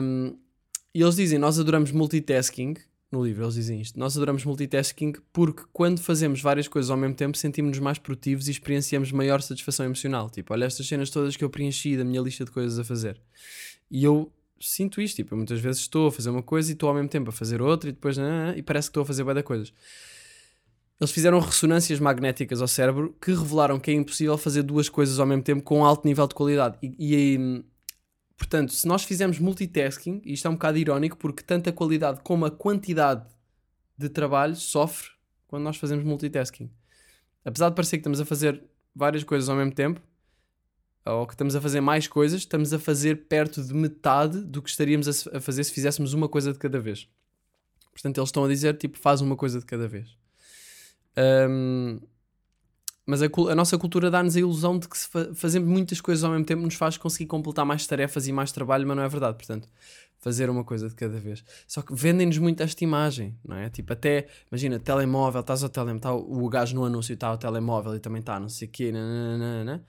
[0.01, 0.37] Um,
[0.95, 2.75] e eles dizem: Nós adoramos multitasking.
[3.17, 3.99] No livro, eles dizem isto.
[3.99, 8.51] Nós adoramos multitasking porque quando fazemos várias coisas ao mesmo tempo, sentimos-nos mais produtivos e
[8.51, 10.29] experienciamos maior satisfação emocional.
[10.29, 13.19] Tipo, olha estas cenas todas que eu preenchi da minha lista de coisas a fazer.
[13.91, 15.17] E eu sinto isto.
[15.17, 17.33] Tipo, eu muitas vezes estou a fazer uma coisa e estou ao mesmo tempo a
[17.33, 18.19] fazer outra e depois.
[18.19, 19.73] ah, e parece que estou a fazer bué coisas.
[21.01, 25.25] Eles fizeram ressonâncias magnéticas ao cérebro que revelaram que é impossível fazer duas coisas ao
[25.25, 26.77] mesmo tempo com alto nível de qualidade.
[26.83, 27.65] E, e hum,
[28.37, 32.21] portanto, se nós fizermos multitasking, e isto é um bocado irónico porque tanto a qualidade
[32.23, 33.27] como a quantidade
[33.97, 35.11] de trabalho sofre
[35.47, 36.71] quando nós fazemos multitasking.
[37.45, 38.63] Apesar de parecer que estamos a fazer
[38.95, 40.01] várias coisas ao mesmo tempo,
[41.05, 44.69] ou que estamos a fazer mais coisas, estamos a fazer perto de metade do que
[44.69, 47.09] estaríamos a fazer se fizéssemos uma coisa de cada vez.
[47.93, 50.19] Portanto, eles estão a dizer, tipo, faz uma coisa de cada vez.
[51.49, 52.01] Hum,
[53.07, 56.33] mas a, a nossa cultura dá-nos a ilusão de que fa fazemos muitas coisas ao
[56.33, 59.37] mesmo tempo nos faz conseguir completar mais tarefas e mais trabalho, mas não é verdade.
[59.37, 59.69] Portanto,
[60.19, 61.45] fazer uma coisa de cada vez.
[61.69, 63.71] Só que vendem-nos muito esta imagem, não é?
[63.71, 67.95] Tipo, até, imagina, telemóvel, estás ao telemóvel, tá o gajo no anúncio está ao telemóvel
[67.95, 69.85] e também está não sei o quê, nananana.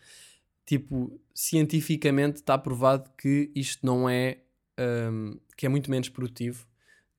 [0.66, 4.40] tipo, cientificamente está provado que isto não é,
[5.12, 6.68] hum, que é muito menos produtivo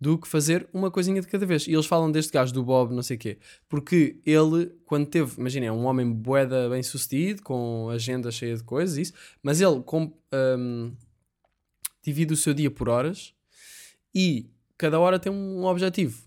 [0.01, 1.67] do que fazer uma coisinha de cada vez.
[1.67, 5.39] E eles falam deste gajo do Bob, não sei o quê, porque ele, quando teve,
[5.39, 9.83] imagina, é um homem boeda bem sucedido, com agenda cheia de coisas, isso, mas ele
[9.83, 10.93] com, hum,
[12.03, 13.35] divide o seu dia por horas
[14.15, 16.23] e cada hora tem um objetivo.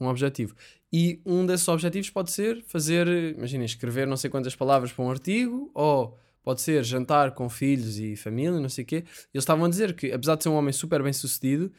[0.00, 0.54] Um objetivo.
[0.92, 5.10] E um desses objetivos pode ser fazer, imagina, escrever não sei quantas palavras para um
[5.10, 8.96] artigo, ou pode ser jantar com filhos e família, não sei o quê.
[9.34, 11.70] Eles estavam a dizer que, apesar de ser um homem super bem sucedido,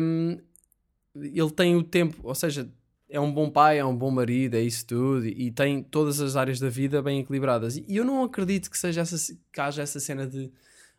[0.00, 0.38] hum,
[1.14, 2.70] ele tem o tempo, ou seja,
[3.08, 6.36] é um bom pai, é um bom marido, é isso tudo, e, tem todas as
[6.36, 7.76] áreas da vida bem equilibradas.
[7.76, 10.52] E, eu não acredito que, seja essa, que haja essa cena de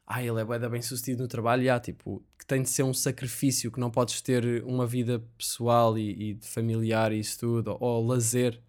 [0.06, 2.94] ah, ele é bem sucedido no trabalho, e há, tipo, que tem de ser um
[2.94, 7.80] sacrifício, que não podes ter uma vida pessoal e, e familiar e isso tudo, ou,
[7.80, 8.62] ou lazer,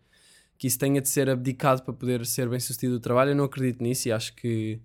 [0.57, 3.33] que isso tenha de ser abdicado para poder ser bem sucedido no trabalho.
[3.33, 4.81] Eu não acredito nisso e acho que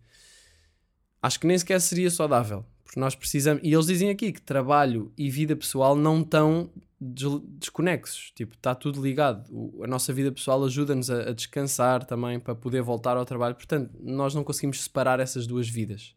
[1.21, 2.65] acho que nem sequer seria saudável.
[2.87, 3.61] Porque nós precisamos.
[3.65, 6.69] E eles dizem aqui que trabalho e vida pessoal não estão
[7.01, 8.31] des- desconexos.
[8.33, 9.45] Tipo, está tudo ligado.
[9.51, 13.55] O- a nossa vida pessoal ajuda-nos a, a descansar também para poder voltar ao trabalho.
[13.55, 16.15] Portanto, nós não conseguimos separar essas duas vidas.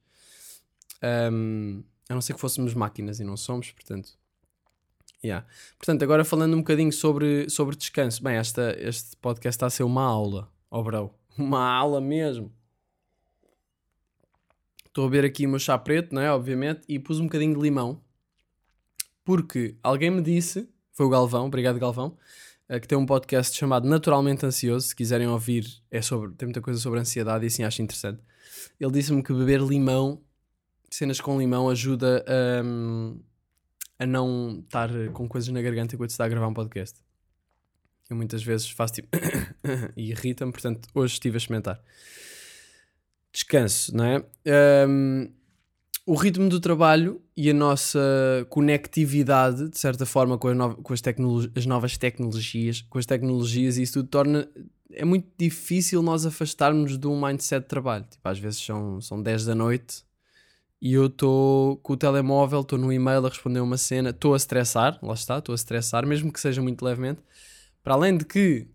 [1.03, 4.11] Ahm, a não ser que fôssemos máquinas e não somos, portanto.
[5.25, 5.45] Yeah.
[5.77, 8.23] Portanto, agora falando um bocadinho sobre, sobre descanso.
[8.23, 11.13] Bem, esta, este podcast está a ser uma aula, ó bro.
[11.37, 12.53] Uma aula mesmo.
[14.91, 16.33] Estou a ver aqui o meu chá preto, não é?
[16.33, 18.03] Obviamente, e pus um bocadinho de limão.
[19.25, 22.19] Porque alguém me disse, foi o Galvão, obrigado Galvão,
[22.69, 24.89] eh, que tem um podcast chamado Naturalmente Ansioso.
[24.89, 28.21] Se quiserem ouvir, é sobre, tem muita coisa sobre ansiedade e assim acho interessante.
[28.81, 30.21] Ele disse-me que beber limão,
[30.91, 33.21] cenas com limão, ajuda a, hum,
[33.97, 36.99] a não estar com coisas na garganta enquanto se está a gravar um podcast.
[38.09, 39.09] Eu muitas vezes faço tipo
[39.97, 41.81] e irrita-me, portanto, hoje estive a experimentar
[43.33, 44.25] descanso, não é?
[44.89, 45.31] Um,
[46.07, 48.01] o ritmo do trabalho e a nossa
[48.49, 51.01] conectividade, de certa forma, com, no- com as,
[51.55, 54.49] as novas tecnologias, com as tecnologias, isso tudo torna.
[54.93, 58.05] É muito difícil nós afastarmos de um mindset de trabalho.
[58.11, 60.03] Tipo, às vezes são, são 10 da noite
[60.83, 64.37] e eu estou com o telemóvel, estou no e-mail a responder uma cena, estou a
[64.37, 67.21] estressar, lá está, estou a estressar, mesmo que seja muito levemente.
[67.83, 68.67] Para além de que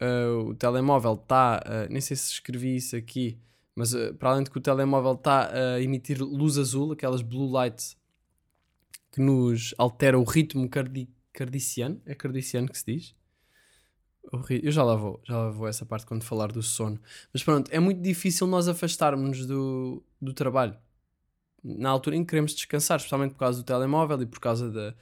[0.00, 3.36] uh, o telemóvel está, uh, nem sei se escrevi isso aqui,
[3.74, 7.50] mas uh, para além de que o telemóvel está a emitir luz azul, aquelas blue
[7.50, 7.96] lights
[9.12, 13.14] que nos altera o ritmo cardi cardiciano, é cardiciano que se diz?
[14.62, 17.00] Eu já lá vou, já lá vou essa parte quando falar do sono.
[17.32, 20.76] Mas pronto, é muito difícil nós afastarmos do, do trabalho.
[21.62, 24.94] Na altura em que queremos descansar, especialmente por causa do telemóvel e por causa da,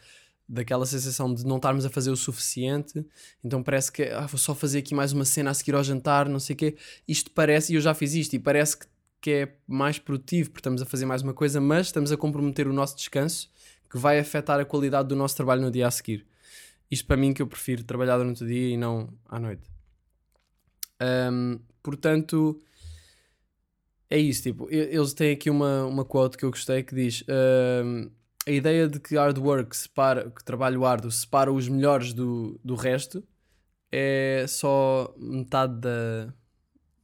[0.49, 3.05] daquela sensação de não estarmos a fazer o suficiente.
[3.45, 6.29] Então parece que ah, vou só fazer aqui mais uma cena a seguir ao jantar,
[6.29, 6.77] não sei o quê.
[7.07, 8.87] Isto parece, e eu já fiz isto, e parece que,
[9.21, 12.67] que é mais produtivo porque estamos a fazer mais uma coisa, mas estamos a comprometer
[12.67, 13.51] o nosso descanso
[13.91, 16.27] que vai afetar a qualidade do nosso trabalho no dia a seguir.
[16.91, 19.71] Isto para mim que eu prefiro trabalhar durante o dia e não à noite.
[21.01, 22.61] Ahm, portanto,
[24.09, 24.43] é isso.
[24.43, 28.11] Tipo, eles têm aqui uma, uma quote que eu gostei que diz: ahm,
[28.49, 32.77] A ideia de que hard work separa, que trabalho árduo separa os melhores do, do
[32.77, 33.23] resto
[33.93, 36.33] é só metade da.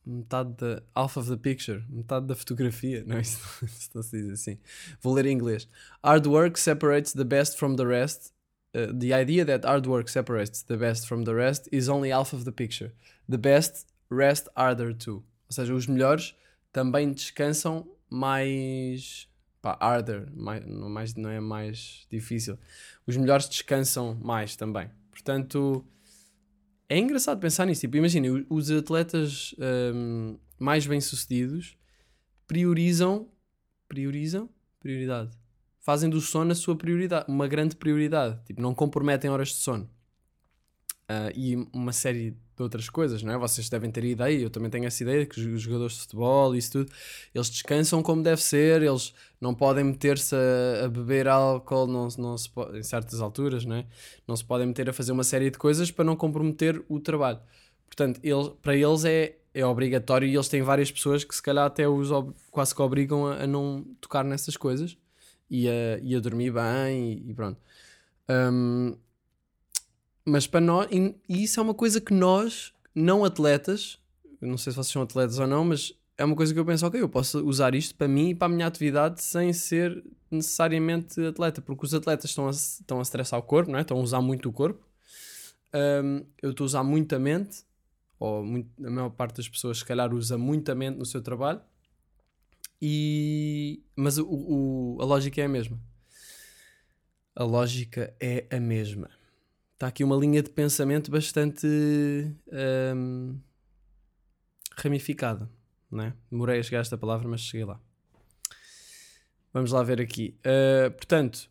[0.07, 0.83] Metade da.
[0.95, 1.85] Half of the picture.
[1.91, 3.05] Metade da fotografia.
[3.07, 4.59] Não, isso não, isso não se diz assim.
[5.03, 5.69] Vou ler em inglês.
[6.03, 8.33] Hard work separates the best from the rest.
[8.75, 12.33] Uh, the idea that hard work separates the best from the rest is only half
[12.33, 12.95] of the picture.
[13.29, 15.23] The best rest harder too.
[15.47, 16.35] Ou seja, os melhores
[16.73, 19.29] também descansam mais.
[19.65, 20.31] Pá, harder.
[20.37, 22.59] Mais, não, mais, não é mais difícil.
[23.07, 24.91] Os melhores descansam mais também.
[25.11, 25.83] Portanto,
[26.87, 27.81] é engraçado pensar nisso.
[27.81, 29.55] Tipo, imagina, os atletas
[29.95, 31.79] hum, mais bem-sucedidos
[32.47, 33.27] priorizam.
[33.89, 34.51] Priorizam?
[34.79, 35.31] Prioridade.
[35.81, 38.39] Fazem do sono a sua prioridade, uma grande prioridade.
[38.45, 39.89] Tipo, não comprometem horas de sono.
[41.09, 43.39] Ah, e uma série de outras coisas, não é?
[43.39, 46.59] Vocês devem ter ideia, eu também tenho essa ideia, que os jogadores de futebol e
[46.59, 46.93] isso tudo,
[47.35, 52.39] eles descansam como deve ser, eles não podem meter-se a, a beber álcool não, não
[52.39, 53.87] se em certas alturas, não é?
[54.27, 57.41] Não se podem meter a fazer uma série de coisas para não comprometer o trabalho.
[57.87, 61.67] Portanto, eles, para eles é, é obrigatório e eles têm várias pessoas que se calhar
[61.67, 62.09] até os
[62.51, 64.97] quase que obrigam a, a não tocar nessas coisas
[65.51, 67.61] e a, e a dormir bem e, e pronto.
[68.29, 68.97] Hum,
[70.25, 73.99] mas para nós, e, isso é uma coisa que nós, não atletas,
[74.41, 76.87] não sei se vocês são atletas ou não, mas é uma coisa que eu penso,
[76.87, 81.21] ok, eu posso usar isto para mim e para a minha atividade sem ser necessariamente
[81.25, 83.83] atleta, porque os atletas estão a, estão a estressar o corpo, não é?
[83.83, 84.87] estão a usar muito o corpo.
[85.75, 87.65] Hum, eu estou a usar muito a mente,
[88.19, 91.21] ou muito- a maior parte das pessoas, se calhar, usa muito a mente no seu
[91.21, 91.61] trabalho,
[92.81, 95.79] e, mas o, o- a lógica é a mesma.
[97.35, 99.11] A lógica é a mesma.
[99.75, 101.67] Está aqui uma linha de pensamento bastante
[102.97, 103.39] hum,
[104.77, 105.51] ramificada.
[105.93, 106.13] É?
[106.31, 107.81] Demorei a chegar a esta palavra, mas cheguei lá.
[109.53, 110.37] Vamos lá ver aqui.
[110.41, 111.49] Uh, portanto,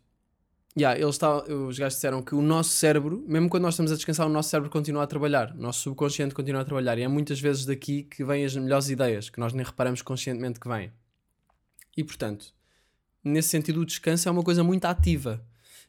[0.76, 3.94] yeah, eles tá, os gajos disseram que o nosso cérebro, mesmo quando nós estamos a
[3.94, 5.52] descansar, o nosso cérebro continua a trabalhar.
[5.52, 6.98] O nosso subconsciente continua a trabalhar.
[6.98, 10.60] E é muitas vezes daqui que vêm as melhores ideias, que nós nem reparamos conscientemente
[10.60, 10.92] que vêm.
[11.96, 12.54] E portanto,
[13.22, 15.42] nesse sentido, o descanso é uma coisa muito ativa.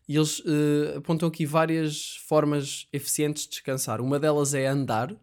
[0.07, 4.01] E eles eh, apontam aqui várias formas eficientes de descansar.
[4.01, 5.15] Uma delas é andar.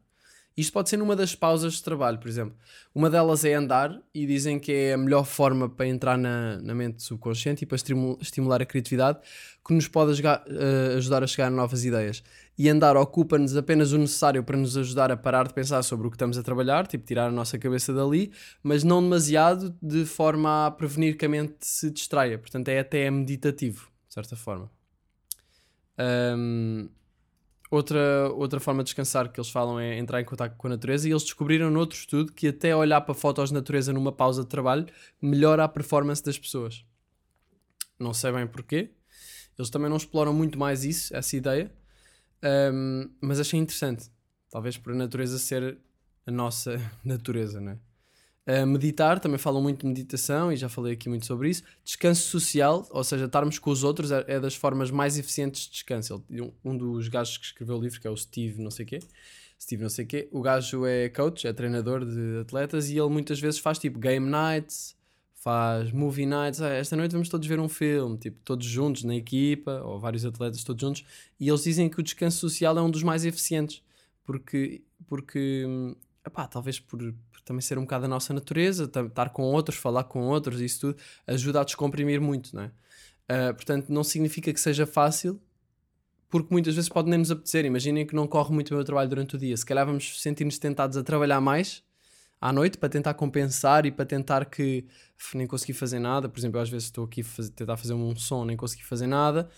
[0.55, 2.55] Isto pode ser numa das pausas de trabalho, por exemplo.
[2.95, 6.75] Uma delas é andar e dizem que é a melhor forma para entrar na, na
[6.75, 9.19] mente subconsciente e para estimu- estimular a criatividade,
[9.67, 12.23] que nos pode ajudar, eh, ajudar a chegar a novas ideias.
[12.59, 16.11] E andar ocupa-nos apenas o necessário para nos ajudar a parar de pensar sobre o
[16.11, 18.31] que estamos a trabalhar, tipo tirar a nossa cabeça dali,
[18.63, 22.37] mas não demasiado de forma a prevenir que a mente se distraia.
[22.37, 24.71] Portanto, é até meditativo, de certa forma.
[25.99, 26.87] Um,
[27.71, 31.09] outra, outra forma de descansar que eles falam é entrar em contato com a natureza
[31.09, 34.51] e eles descobriram noutro estudo que até olhar para fotos de natureza numa pausa de
[34.51, 34.87] trabalho
[35.21, 36.85] melhora a performance das pessoas.
[37.99, 38.91] Não sei bem porquê.
[39.59, 41.73] Eles também não exploram muito mais isso, essa ideia,
[42.71, 44.11] um, mas achei interessante.
[44.51, 45.79] Talvez por a natureza ser
[46.27, 47.79] a nossa natureza, não é?
[48.67, 51.63] Meditar, também falam muito de meditação e já falei aqui muito sobre isso.
[51.85, 55.71] Descanso social, ou seja, estarmos com os outros é, é das formas mais eficientes de
[55.73, 56.25] descanso.
[56.29, 58.85] Ele- um, um dos gajos que escreveu o livro, que é o Steve não sei
[58.85, 58.99] quê,
[59.61, 63.39] Steve não sei quê, o gajo é coach, é treinador de atletas e ele muitas
[63.39, 64.97] vezes faz tipo game nights,
[65.35, 69.15] faz movie nights, ah, esta noite vamos todos ver um filme, tipo todos juntos na
[69.15, 71.05] equipa, ou vários atletas todos juntos,
[71.39, 73.83] e eles dizem que o descanso social é um dos mais eficientes,
[74.25, 75.95] porque, porque hum,
[76.27, 80.21] epá, talvez por também ser um bocado a nossa natureza, estar com outros, falar com
[80.23, 82.71] outros, isso tudo ajuda a descomprimir muito, não é?
[83.29, 85.41] Ah, portanto, não significa que seja fácil,
[86.29, 87.65] porque muitas vezes pode nem nos apetecer.
[87.65, 89.57] Imaginem que não corre muito o meu trabalho durante o dia.
[89.57, 91.83] Se calhar vamos sentir-nos tentados a trabalhar mais
[92.41, 94.85] à noite para tentar compensar e para tentar que
[95.19, 96.29] "Uf, nem consegui fazer nada.
[96.29, 99.07] Por exemplo, eu às vezes estou aqui a tentar fazer um som, nem consegui fazer
[99.07, 99.49] nada.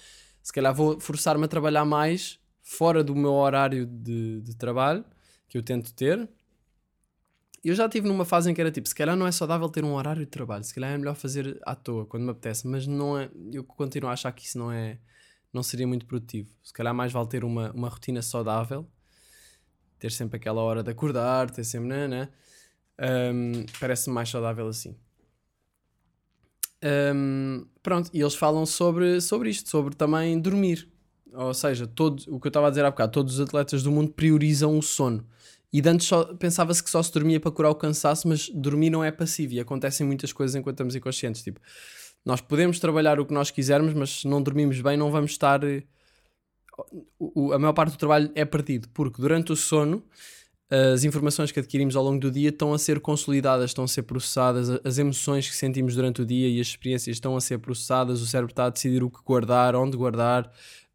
[0.42, 5.04] Se calhar vou forçar-me a trabalhar mais fora do meu horário de, de trabalho
[5.48, 6.28] que eu tento ter.
[7.64, 9.85] Eu já estive numa fase em que era tipo, se calhar não é saudável ter
[9.85, 12.87] um horário de trabalho, se calhar é melhor fazer à toa, quando me apetece, mas
[12.87, 14.98] não é, eu continuo a achar que isso não é,
[15.53, 16.50] não seria muito produtivo.
[16.62, 18.87] Se calhar mais vale ter uma, uma rotina saudável,
[19.98, 22.29] ter sempre aquela hora de acordar, ter sempre, né, né?
[23.00, 24.94] Um, Parece-me mais saudável assim.
[26.85, 30.92] Um, pronto, e eles falam sobre, sobre isto, sobre também dormir.
[31.33, 33.90] Ou seja, todo, o que eu estava a dizer há bocado, todos os atletas do
[33.90, 35.27] mundo priorizam o sono.
[35.74, 36.08] E antes
[36.38, 39.58] pensava-se que só se dormia para curar o cansaço, mas dormir não é passivo e
[39.58, 41.42] acontecem muitas coisas enquanto estamos inconscientes.
[41.42, 41.58] Tipo,
[42.24, 45.64] nós podemos trabalhar o que nós quisermos, mas se não dormimos bem, não vamos estar.
[45.64, 45.82] eh,
[47.52, 50.04] a maior parte do trabalho é perdido, porque durante o sono
[50.94, 54.02] as informações que adquirimos ao longo do dia estão a ser consolidadas, estão a ser
[54.02, 58.20] processadas, as emoções que sentimos durante o dia e as experiências estão a ser processadas,
[58.20, 60.50] o cérebro está a decidir o que guardar, onde guardar,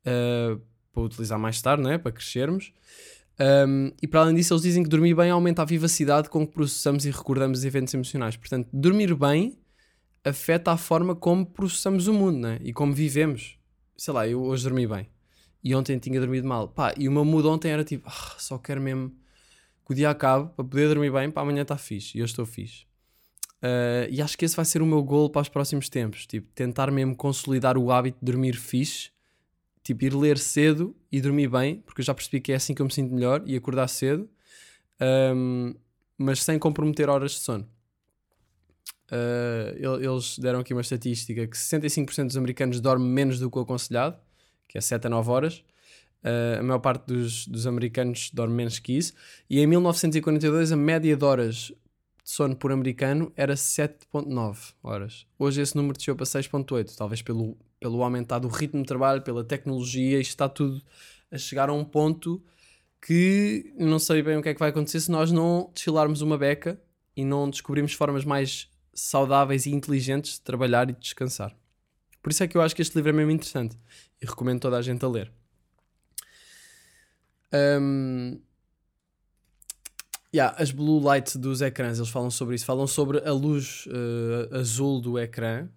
[0.05, 0.57] eh,
[0.91, 1.97] para utilizar mais tarde, né?
[1.97, 2.71] para crescermos.
[3.41, 6.53] Um, e para além disso, eles dizem que dormir bem aumenta a vivacidade com que
[6.53, 8.35] processamos e recordamos eventos emocionais.
[8.35, 9.57] Portanto, dormir bem
[10.23, 12.59] afeta a forma como processamos o mundo né?
[12.61, 13.57] e como vivemos.
[13.95, 15.09] Sei lá, eu hoje dormi bem
[15.63, 16.67] e ontem tinha dormido mal.
[16.67, 19.11] Pá, e o meu mood ontem era tipo, "Ah, só quero mesmo
[19.89, 22.17] que o dia acabe para poder dormir bem, para amanhã está fixe.
[22.17, 22.83] E eu estou fixe.
[23.57, 26.27] Uh, e acho que esse vai ser o meu goal para os próximos tempos.
[26.27, 29.09] Tipo, tentar mesmo consolidar o hábito de dormir fixe.
[29.83, 32.81] Tipo, ir ler cedo e dormir bem, porque eu já percebi que é assim que
[32.81, 34.29] eu me sinto melhor e acordar cedo,
[35.35, 35.73] um,
[36.17, 37.67] mas sem comprometer horas de sono.
[39.11, 43.57] Uh, el- eles deram aqui uma estatística que 65% dos americanos dormem menos do que
[43.57, 44.17] o aconselhado,
[44.67, 45.63] que é 7 a 9 horas.
[46.23, 49.13] Uh, a maior parte dos, dos americanos dorme menos que isso.
[49.49, 51.75] E em 1942 a média de horas de
[52.23, 55.25] sono por americano era 7.9 horas.
[55.39, 59.43] Hoje esse número desceu para 6.8, talvez pelo, pelo aumentar do ritmo de trabalho, pela
[59.43, 60.81] tecnologia, isto está tudo
[61.31, 62.43] a chegar a um ponto
[63.01, 66.37] que não sei bem o que é que vai acontecer se nós não desfilarmos uma
[66.37, 66.79] beca
[67.15, 71.55] e não descobrirmos formas mais saudáveis e inteligentes de trabalhar e de descansar.
[72.21, 73.77] Por isso é que eu acho que este livro é mesmo interessante
[74.21, 75.31] e recomendo toda a gente a ler.
[77.53, 78.39] Um,
[80.33, 82.65] yeah, as blue light dos ecrãs, eles falam sobre isso.
[82.65, 85.69] Falam sobre a luz eh, azul do ecrã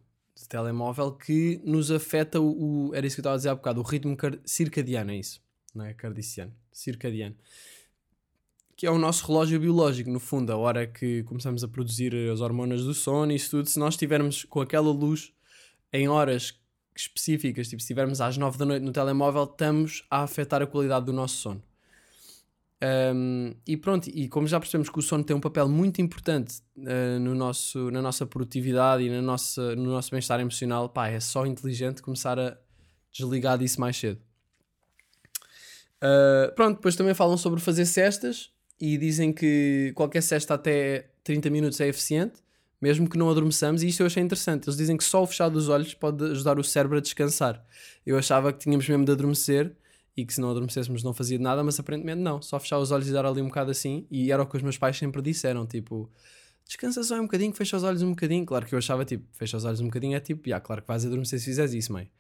[0.52, 3.80] telemóvel que nos afeta o, o- Era isso que eu estava a dizer há bocado,
[3.80, 5.40] o ritmo circadiano, é isso.
[5.74, 7.34] Não é cardiciano, circadiano.
[8.76, 12.40] Que é o nosso relógio biológico, no fundo, a hora que começamos a produzir as
[12.42, 13.68] hormonas do sono e isso tudo.
[13.68, 15.32] Se nós estivermos com aquela luz
[15.90, 16.58] em horas
[16.94, 21.06] específicas, tipo se estivermos às 9 da noite no telemóvel, estamos a afetar a qualidade
[21.06, 21.62] do nosso sono.
[23.14, 26.60] Um, e pronto, e como já percebemos que o sono tem um papel muito importante
[26.78, 31.20] uh, no nosso, na nossa produtividade e na nossa, no nosso bem-estar emocional, pá, é
[31.20, 32.58] só inteligente começar a
[33.12, 34.20] desligar disso mais cedo.
[36.02, 41.50] Uh, pronto, depois também falam sobre fazer cestas e dizem que qualquer cesta até 30
[41.50, 42.42] minutos é eficiente,
[42.80, 44.64] mesmo que não adormeçamos, e isto eu achei interessante.
[44.68, 47.64] Eles dizem que só o fechar dos olhos pode ajudar o cérebro a descansar.
[48.04, 49.76] Eu achava que tínhamos mesmo de adormecer
[50.16, 53.08] e que se não adormecêssemos não fazia nada, mas aparentemente não, só fechar os olhos
[53.08, 55.66] e dar ali um bocado assim, e era o que os meus pais sempre disseram,
[55.66, 56.10] tipo,
[56.66, 58.44] descansa só um bocadinho, fecha os olhos um bocadinho.
[58.46, 60.88] Claro que eu achava tipo, fecha os olhos um bocadinho é tipo, já, claro que
[60.88, 62.10] vais adormecer se fizeres isso, mãe.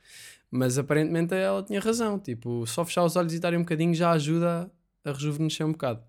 [0.50, 4.10] Mas aparentemente ela tinha razão, tipo, só fechar os olhos e dar um bocadinho já
[4.10, 4.70] ajuda
[5.04, 6.02] a rejuvenescer um bocado.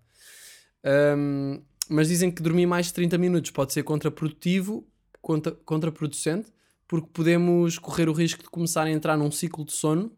[1.17, 4.85] Um, mas dizem que dormir mais de 30 minutos pode ser contraprodutivo,
[5.21, 6.51] contra, contraproducente,
[6.87, 10.11] porque podemos correr o risco de começar a entrar num ciclo de sono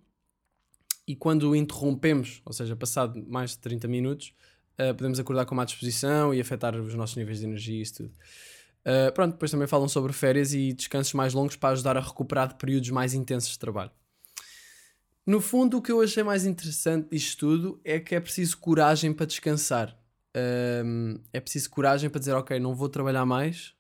[1.08, 4.34] e quando interrompemos, ou seja, passado mais de 30 minutos,
[4.74, 7.96] uh, podemos acordar com má disposição e afetar os nossos níveis de energia e isso
[7.96, 8.14] tudo.
[8.86, 12.50] Uh, pronto, depois também falam sobre férias e descansos mais longos para ajudar a recuperar
[12.50, 13.92] de períodos mais intensos de trabalho.
[15.26, 19.12] No fundo, o que eu achei mais interessante disto tudo é que é preciso coragem
[19.12, 19.98] para descansar.
[20.86, 23.74] Um, é preciso coragem para dizer, ok, não vou trabalhar mais,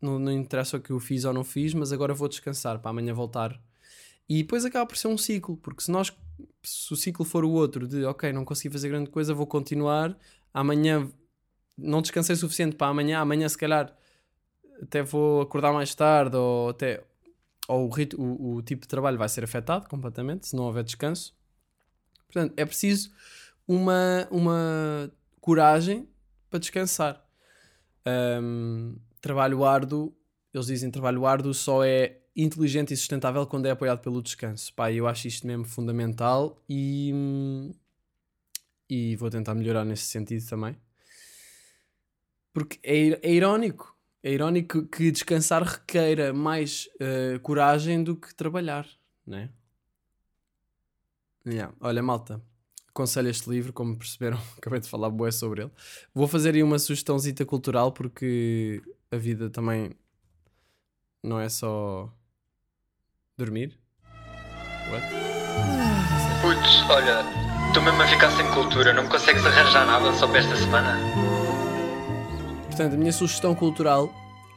[0.00, 2.90] não, não interessa o que eu fiz ou não fiz, mas agora vou descansar para
[2.90, 3.60] amanhã voltar.
[4.28, 6.12] E depois acaba por ser um ciclo, porque se nós
[6.62, 10.16] se o ciclo for o outro de ok, não consegui fazer grande coisa, vou continuar,
[10.52, 11.10] amanhã
[11.76, 13.96] não descansei suficiente para amanhã, amanhã se calhar
[14.82, 17.02] até vou acordar mais tarde ou até
[17.66, 21.36] ou o, o, o tipo de trabalho vai ser afetado completamente se não houver descanso.
[22.26, 23.10] Portanto, é preciso
[23.66, 25.10] uma, uma
[25.40, 26.08] coragem
[26.48, 27.22] para descansar.
[28.06, 30.14] Um, trabalho árduo,
[30.52, 34.72] eles dizem trabalho árduo só é inteligente e sustentável quando é apoiado pelo descanso.
[34.74, 37.12] Pá, eu acho isto mesmo fundamental e,
[38.88, 40.76] e vou tentar melhorar nesse sentido também.
[42.52, 43.96] Porque é, é irónico.
[44.22, 48.86] É irónico que descansar requeira mais eh, coragem do que trabalhar,
[49.26, 49.50] né?
[51.46, 51.72] Yeah.
[51.80, 52.42] Olha, malta.
[52.88, 55.70] aconselho este livro, como perceberam, acabei de falar bué sobre ele.
[56.12, 59.92] Vou fazer aí uma sugestãozita cultural porque a vida também
[61.22, 62.12] não é só
[63.38, 63.78] dormir.
[64.90, 65.06] What?
[66.42, 67.24] Putz, olha,
[67.68, 70.98] estou mesmo a ficar sem cultura, não me consegues arranjar nada só para esta semana?
[72.66, 74.12] Portanto, a minha sugestão cultural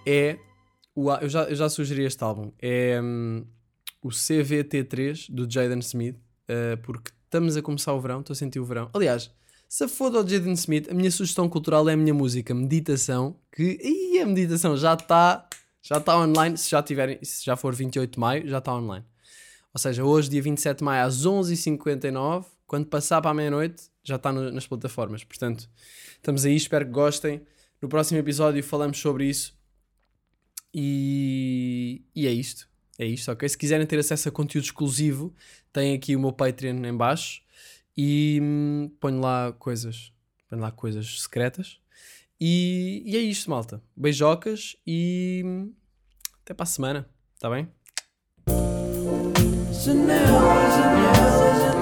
[0.05, 0.38] é.
[0.93, 2.51] O, eu, já, eu já sugeri este álbum.
[2.61, 3.45] É hum,
[4.01, 6.17] o CVT3 do Jaden Smith.
[6.49, 8.89] uh, porque estamos a começar o verão, estou a sentir o verão.
[8.93, 9.32] Aliás,
[9.69, 13.38] se foda o Jaden Smith, a minha sugestão cultural é a minha música Meditação.
[13.51, 13.79] Que.
[13.82, 15.47] Ih, a meditação já está.
[15.82, 16.57] Já está online.
[16.57, 19.05] Se já, tiverem, se já for 28 de maio, já está online.
[19.73, 24.15] Ou seja, hoje, dia 27 de maio, às 11h59, quando passar para a meia-noite, já
[24.17, 25.23] está no- nas plataformas.
[25.23, 25.69] Portanto,
[26.15, 27.41] estamos aí, espero que gostem.
[27.82, 29.55] No próximo episódio falamos sobre isso.
[30.73, 32.67] E, e é isto.
[32.99, 33.47] É isto, ok?
[33.49, 35.34] Se quiserem ter acesso a conteúdo exclusivo,
[35.73, 37.41] tem aqui o meu Patreon em baixo
[37.97, 40.13] e hum, ponho lá coisas.
[40.49, 41.79] Ponho lá coisas secretas.
[42.43, 43.79] E, e é isto, malta.
[43.95, 45.43] Beijocas e
[46.41, 47.07] até para a semana.
[47.35, 47.69] Está bem?
[49.71, 50.25] Janela,
[50.71, 51.80] janela, janela.